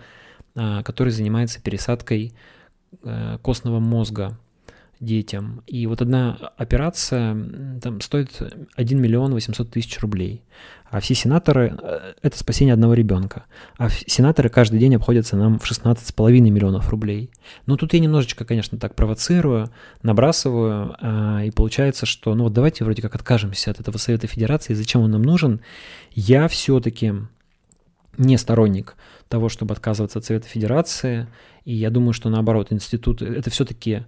[0.54, 2.32] а, который занимается пересадкой
[3.02, 4.38] э, костного мозга
[5.00, 5.62] детям.
[5.66, 7.36] И вот одна операция
[7.80, 8.30] там стоит
[8.74, 10.42] 1 миллион 800 тысяч рублей.
[10.90, 13.44] А все сенаторы э,— это спасение одного ребенка.
[13.76, 17.30] А сенаторы каждый день обходятся нам в 16,5 миллионов рублей.
[17.66, 19.70] Но тут я немножечко, конечно, так провоцирую,
[20.02, 24.74] набрасываю, а, и получается, что ну вот давайте вроде как откажемся от этого Совета Федерации,
[24.74, 25.60] зачем он нам нужен.
[26.14, 27.12] Я все-таки
[28.16, 28.96] не сторонник
[29.28, 31.28] того, чтобы отказываться от Совета Федерации,
[31.64, 34.04] и я думаю, что наоборот, институт— это все-таки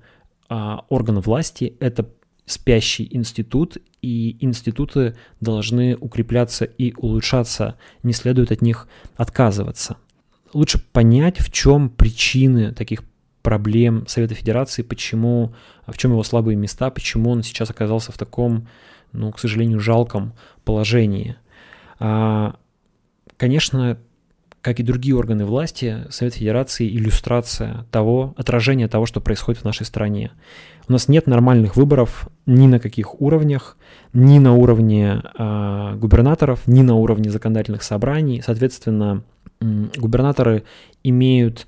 [0.50, 2.10] орган власти, это
[2.44, 9.96] спящий институт, и институты должны укрепляться и улучшаться, не следует от них отказываться.
[10.52, 13.04] Лучше понять, в чем причины таких
[13.42, 15.54] проблем Совета Федерации, почему,
[15.86, 18.68] в чем его слабые места, почему он сейчас оказался в таком,
[19.12, 20.34] ну, к сожалению, жалком
[20.64, 21.36] положении.
[22.00, 22.56] А,
[23.36, 23.98] конечно,
[24.62, 29.86] как и другие органы власти, Совет Федерации– иллюстрация того, отражение того, что происходит в нашей
[29.86, 30.32] стране.
[30.86, 33.76] У нас нет нормальных выборов ни на каких уровнях,
[34.12, 38.42] ни на уровне э, губернаторов, ни на уровне законодательных собраний.
[38.44, 39.22] Соответственно,
[39.60, 40.64] губернаторы
[41.02, 41.66] имеют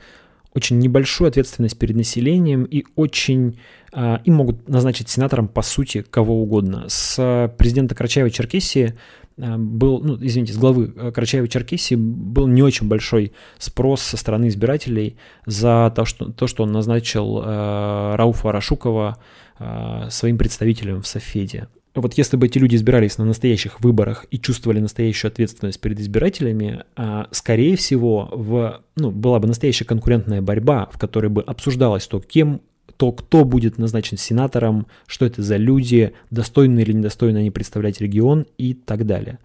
[0.54, 3.58] очень небольшую ответственность перед населением и очень
[3.92, 6.84] э, им могут назначить сенатором по сути кого угодно.
[6.88, 8.94] С президента Карачаева-Черкесии
[9.36, 15.16] Э, был, ну, извините, с главы Карачаева-Черкесии был не очень большой спрос со стороны избирателей
[15.46, 19.18] за то, что, то, что он назначил э, Рауфа Арашукова
[19.58, 21.68] э, своим представителем в Софеде.
[21.94, 26.84] Вот если бы эти люди избирались на настоящих выборах и чувствовали настоящую ответственность перед избирателями,
[26.96, 32.20] э, скорее всего, в, ну, была бы настоящая конкурентная борьба, в которой бы обсуждалось то,
[32.20, 32.62] кем
[32.96, 38.46] то, кто будет назначен сенатором, что это за люди, достойны или недостойны они представлять регион
[38.58, 39.38] и так далее.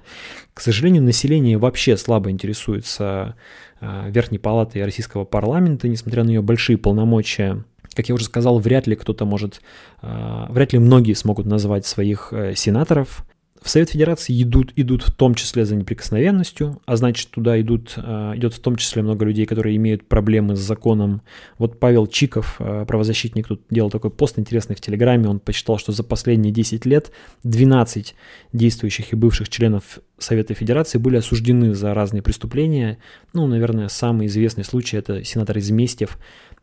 [0.53, 3.35] К сожалению, население вообще слабо интересуется
[3.81, 7.63] э, Верхней Палатой Российского парламента, несмотря на ее большие полномочия.
[7.97, 9.59] Как я уже сказал, вряд ли кто-то может,
[10.03, 13.25] э, вряд ли многие смогут назвать своих э, сенаторов
[13.61, 18.33] в Совет Федерации идут, идут в том числе за неприкосновенностью, а значит, туда идут, э,
[18.35, 21.21] идет в том числе много людей, которые имеют проблемы с законом.
[21.57, 25.91] Вот Павел Чиков, э, правозащитник, тут делал такой пост интересный в Телеграме, он посчитал, что
[25.91, 27.11] за последние 10 лет
[27.43, 28.15] 12
[28.53, 32.97] действующих и бывших членов Совета Федерации были осуждены за разные преступления.
[33.33, 36.17] Ну, наверное, самый известный случай– это сенатор Изместьев,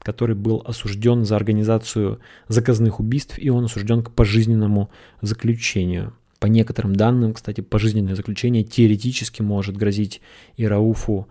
[0.04, 4.90] который был осужден за организацию заказных убийств, и он осужден к пожизненному
[5.20, 6.12] заключению.
[6.38, 10.20] По некоторым данным, кстати, пожизненное заключение теоретически может грозить
[10.56, 11.26] и Рауфу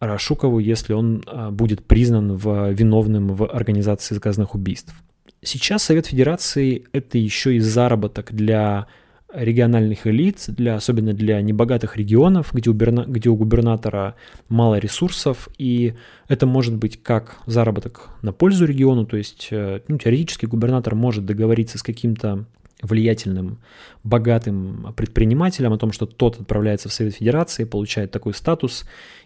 [0.00, 4.94] Рашукову, если он а, будет признан в, виновным в организации заказанных убийств.
[5.42, 8.86] Сейчас Совет Федерации– это еще и заработок для
[9.32, 14.14] региональных элит, для, особенно для небогатых регионов, где у, где у губернатора
[14.48, 15.94] мало ресурсов, и
[16.28, 21.26] это может быть как заработок на пользу региону, то есть э, ну, теоретически губернатор может
[21.26, 22.46] договориться с каким-то
[22.82, 23.58] влиятельным,
[24.04, 28.84] богатым предпринимателем о том, что тот отправляется в Совет Федерации, получает такой статус,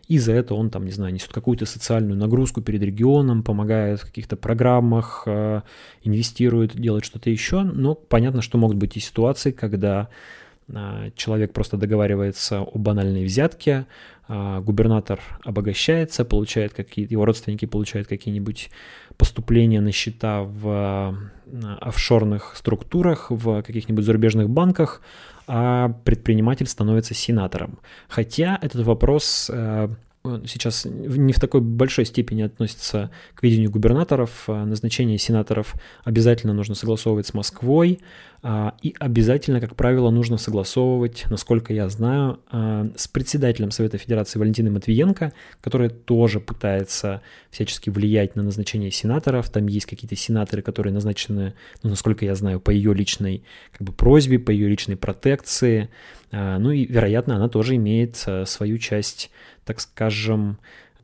[0.08, 4.06] и за это он там, не знаю, несет какую-то социальную нагрузку перед регионом, помогает в
[4.06, 5.62] каких-то программах, э,
[6.02, 7.62] инвестирует, делает что-то еще.
[7.62, 10.08] Но понятно, что могут быть и ситуации, когда
[10.68, 13.86] э, человек просто договаривается о банальной взятке,
[14.28, 18.70] э, губернатор обогащается, получает какие его родственники получают какие-нибудь
[19.20, 21.14] поступления на счета в
[21.80, 25.02] офшорных структурах, в каких-нибудь зарубежных банках,
[25.46, 27.80] а предприниматель становится сенатором.
[28.08, 29.88] Хотя этот вопрос э,
[30.46, 34.48] сейчас не в такой большой степени относится к видению губернаторов.
[34.48, 38.00] Назначение сенаторов обязательно нужно согласовывать с Москвой,
[38.82, 44.70] и обязательно, как правило, нужно согласовывать, насколько я знаю, а, с председателем Совета Федерации Валентиной
[44.70, 49.50] Матвиенко, которая тоже пытается всячески влиять на назначение сенаторов.
[49.50, 53.92] Там есть какие-то сенаторы, которые назначены, ну, насколько я знаю, по ее личной как бы,
[53.92, 55.90] просьбе, по ее личной протекции.
[56.32, 59.30] Ну и, вероятно, она тоже имеет свою часть
[59.70, 60.58] так скажем,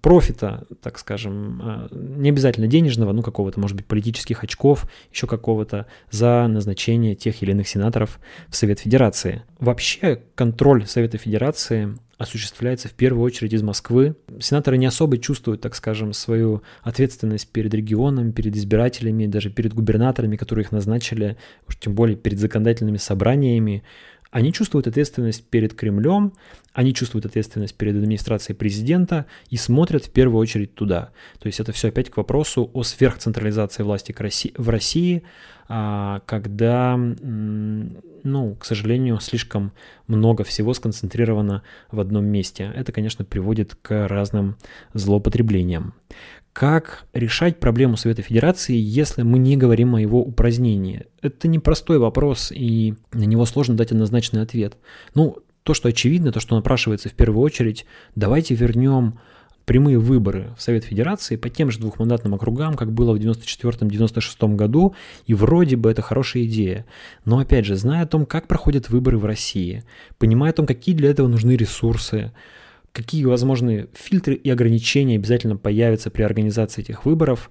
[0.07, 5.87] профита, так скажем, а, не обязательно денежного, ну какого-то, может быть, политических очков, еще какого-то,
[6.13, 9.43] за назначение тех или иных сенаторов в Совет Федерации.
[9.59, 14.15] Вообще контроль Совета Федерации осуществляется в первую очередь из Москвы.
[14.39, 20.37] Сенаторы не особо чувствуют, так скажем, свою ответственность перед регионом, перед избирателями, даже перед губернаторами,
[20.37, 21.37] которые их назначили,
[21.67, 23.83] уж тем более перед законодательными собраниями.
[24.31, 26.33] Они чувствуют ответственность перед Кремлем,
[26.73, 31.11] они чувствуют ответственность перед администрацией президента и смотрят в первую очередь туда.
[31.39, 34.15] То есть это все опять к вопросу о сверхцентрализации власти
[34.57, 35.23] в России,
[35.69, 39.73] а, когда, ну, к сожалению, слишком
[40.07, 42.71] много всего сконцентрировано в одном месте.
[42.75, 44.57] Это, конечно, приводит к разным
[44.93, 45.95] злоупотреблениям.
[46.59, 51.05] Как решать проблему Совета Федерации, если мы не говорим о его упразднении?
[51.21, 54.79] Это непростой вопрос, и на него сложно дать однозначный ответ.
[55.15, 57.85] Ну, то, что очевидно, то, что напрашивается в первую очередь,
[58.15, 59.19] давайте вернем
[59.67, 64.95] прямые выборы в Совет Федерации по тем же двухмандатным округам, как было в 94-96 году,
[65.27, 66.87] и вроде бы это хорошая идея.
[67.27, 69.85] Но опять же, зная о том, как проходят выборы в России,
[70.17, 72.33] понимая о том, какие для этого нужны ресурсы,
[72.97, 77.51] какие возможные фильтры и ограничения обязательно появятся при организации этих выборов,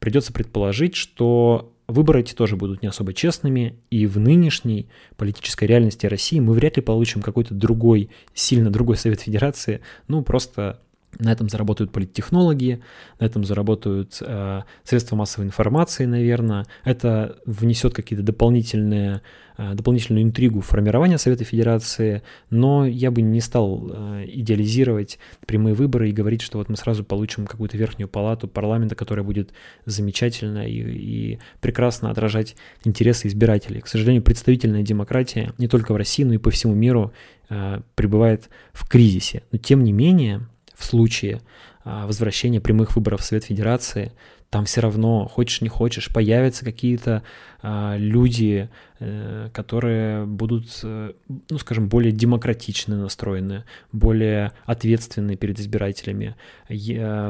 [0.00, 6.06] придется предположить, что выборы эти тоже будут не особо честными, и в нынешней политической реальности
[6.06, 10.80] России мы вряд ли получим какой-то другой, сильно другой Совет Федерации, ну просто
[11.18, 12.82] на этом заработают политтехнологи,
[13.20, 16.66] на этом заработают э, средства массовой информации, наверное.
[16.84, 19.20] Это внесет какие-то дополнительные,
[19.58, 26.08] э, дополнительную интригу формирования Совета Федерации, но я бы не стал э, идеализировать прямые выборы
[26.08, 29.50] и говорить, что вот мы сразу получим какую-то верхнюю палату парламента, которая будет
[29.84, 33.80] замечательно и, и прекрасно отражать интересы избирателей.
[33.80, 37.12] К сожалению, представительная демократия не только в России, но и по всему миру
[37.50, 39.42] э, пребывает в кризисе.
[39.52, 40.46] Но тем не менее,
[40.84, 41.40] случае
[41.84, 44.12] а, возвращения прямых выборов в Совет Федерации,
[44.50, 47.22] там все равно, хочешь не хочешь, появятся какие-то
[47.62, 51.12] люди, э, которые будут, э,
[51.48, 56.34] ну, скажем, более демократично настроены, более ответственны перед избирателями.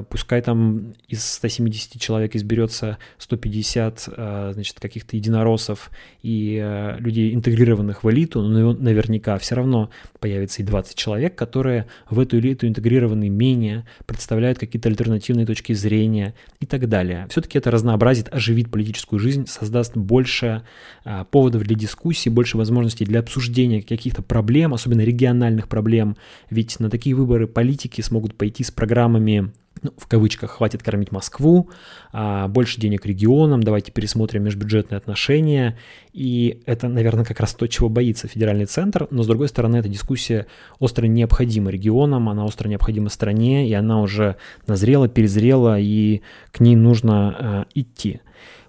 [0.08, 5.90] Пускай там из 170 человек изберется 150, а, значит, каких-то единороссов
[6.22, 11.86] и э, людей, интегрированных в элиту, но наверняка все равно появится и 20 человек, которые
[12.08, 17.26] в эту элиту интегрированы менее, представляют какие-то альтернативные точки зрения и так далее.
[17.30, 20.62] Все-таки это разнообразит, оживит политическую жизнь, создаст больше больше
[21.04, 26.16] а, поводов для дискуссии, больше возможностей для обсуждения каких-то проблем, особенно региональных проблем.
[26.48, 29.52] Ведь на такие выборы политики смогут пойти с программами
[29.82, 31.68] ну, в кавычках, хватит кормить Москву,
[32.12, 35.76] а, больше денег регионам, давайте пересмотрим межбюджетные отношения.
[36.12, 39.08] И это, наверное, как раз то, чего боится федеральный центр.
[39.10, 40.46] Но, с другой стороны, эта дискуссия
[40.78, 44.36] остро необходима регионам, она остро необходима стране, и она уже
[44.68, 48.20] назрела, перезрела, и к ней нужно а, идти.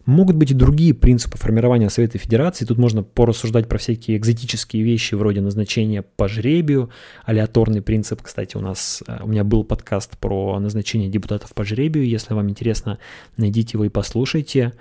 [0.06, 2.66] Могут быть и другие принципы формирования Совета Федерации.
[2.66, 6.90] Тут можно порассуждать про всякие экзотические вещи вроде назначения по жребию,
[7.24, 8.22] алиаторный принцип.
[8.22, 12.06] Кстати, у нас э, у меня был подкаст про назначение депутатов по жребию.
[12.06, 13.00] Если вам интересно,
[13.38, 14.74] найдите его и послушайте.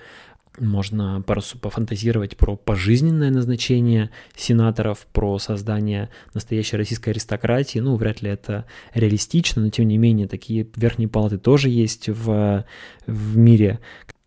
[0.58, 7.78] Можно пофантазировать про пожизненное назначение сенаторов, про создание настоящей российской аристократии.
[7.78, 12.66] Ну, вряд ли это реалистично, но тем не менее такие верхние палаты тоже есть в,
[13.06, 13.78] в мире,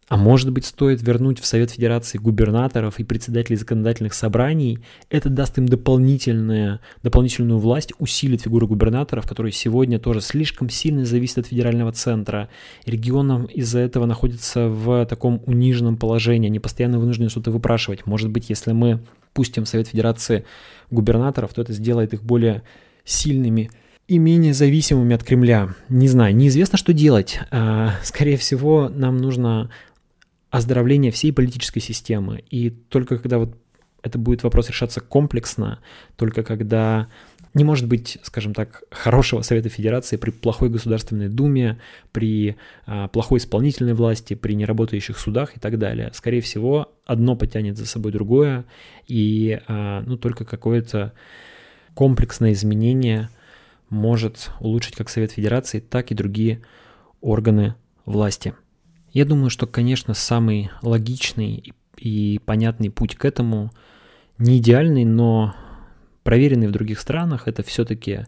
[0.08, 4.80] а может быть, стоит вернуть в Совет Федерации губернаторов и председателей законодательных собраний?
[5.10, 11.40] Это даст им дополнительную, дополнительную власть, усилит фигуру губернаторов, которые сегодня тоже слишком сильно зависят
[11.40, 12.50] от федерального центра.
[12.86, 18.06] Регионам из-за этого находятся в таком униженном положении, они постоянно вынуждены что-то выпрашивать.
[18.06, 19.00] Может быть, если мы
[19.34, 20.46] пустим в Совет Федерации
[20.92, 22.62] губернаторов, то это сделает их более
[23.06, 23.72] сильными
[24.08, 25.70] и менее зависимыми от Кремля.
[25.90, 27.40] Не знаю, неизвестно, что делать.
[27.50, 29.72] А, скорее всего, нам нужно
[30.56, 32.44] оздоровления всей политической системы.
[32.50, 33.58] И только когда вот
[34.02, 35.80] это будет вопрос решаться комплексно,
[36.16, 37.08] только когда
[37.54, 41.80] не может быть, скажем так, хорошего Совета Федерации при плохой Государственной Думе,
[42.14, 46.12] при а, плохой исполнительной власти, при неработающих судах и так далее.
[46.14, 48.64] Скорее всего, одно потянет за собой другое,
[49.08, 51.12] и а, ну, только какое-то
[51.96, 53.30] комплексное изменение
[53.90, 56.62] может улучшить как Совет Федерации, так и другие
[57.20, 57.76] органы
[58.06, 58.54] власти.
[59.16, 63.72] Я думаю, что, конечно, самый логичный и понятный путь к этому
[64.38, 65.56] не идеальный, но
[66.24, 68.26] проверенный в других странах, это все-таки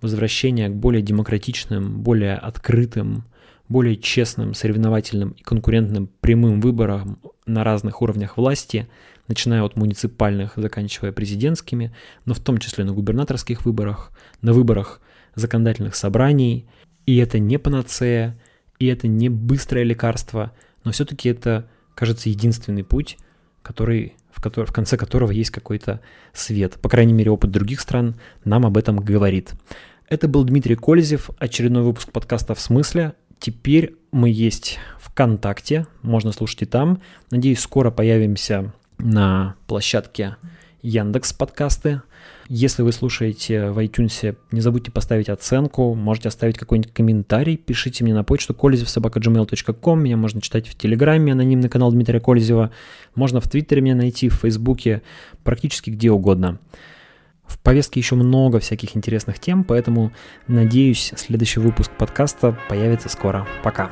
[0.00, 3.22] возвращение к более демократичным, более открытым,
[3.68, 8.88] более честным, соревновательным и конкурентным прямым выборам на разных уровнях власти,
[9.28, 14.10] начиная от муниципальных, заканчивая президентскими, но в том числе на губернаторских выборах,
[14.42, 15.00] на выборах
[15.36, 16.66] законодательных собраний.
[17.06, 18.36] И это не панацея,
[18.84, 20.52] и это не быстрое лекарство,
[20.84, 23.16] но все-таки это, кажется, единственный путь,
[23.62, 26.00] который, в, который, в конце которого есть какой-то
[26.32, 26.74] свет.
[26.80, 29.52] По крайней мере, опыт других стран нам об этом говорит.
[30.08, 33.14] Это был Дмитрий Кользев, очередной выпуск подкаста «В смысле?».
[33.38, 37.00] Теперь мы есть ВКонтакте, можно слушать и там.
[37.30, 40.36] Надеюсь, скоро появимся на площадке
[40.82, 42.02] Яндекс подкасты.
[42.48, 48.12] Если вы слушаете в iTunes, не забудьте поставить оценку, можете оставить какой-нибудь комментарий, пишите мне
[48.12, 52.70] на почту kolezevsobaka.gmail.com, меня можно читать в Телеграме, анонимный канал Дмитрия Колезева,
[53.14, 55.02] можно в Твиттере меня найти, в Фейсбуке,
[55.42, 56.58] практически где угодно.
[57.46, 60.12] В повестке еще много всяких интересных тем, поэтому
[60.46, 63.46] надеюсь, следующий выпуск подкаста появится скоро.
[63.62, 63.90] Пока.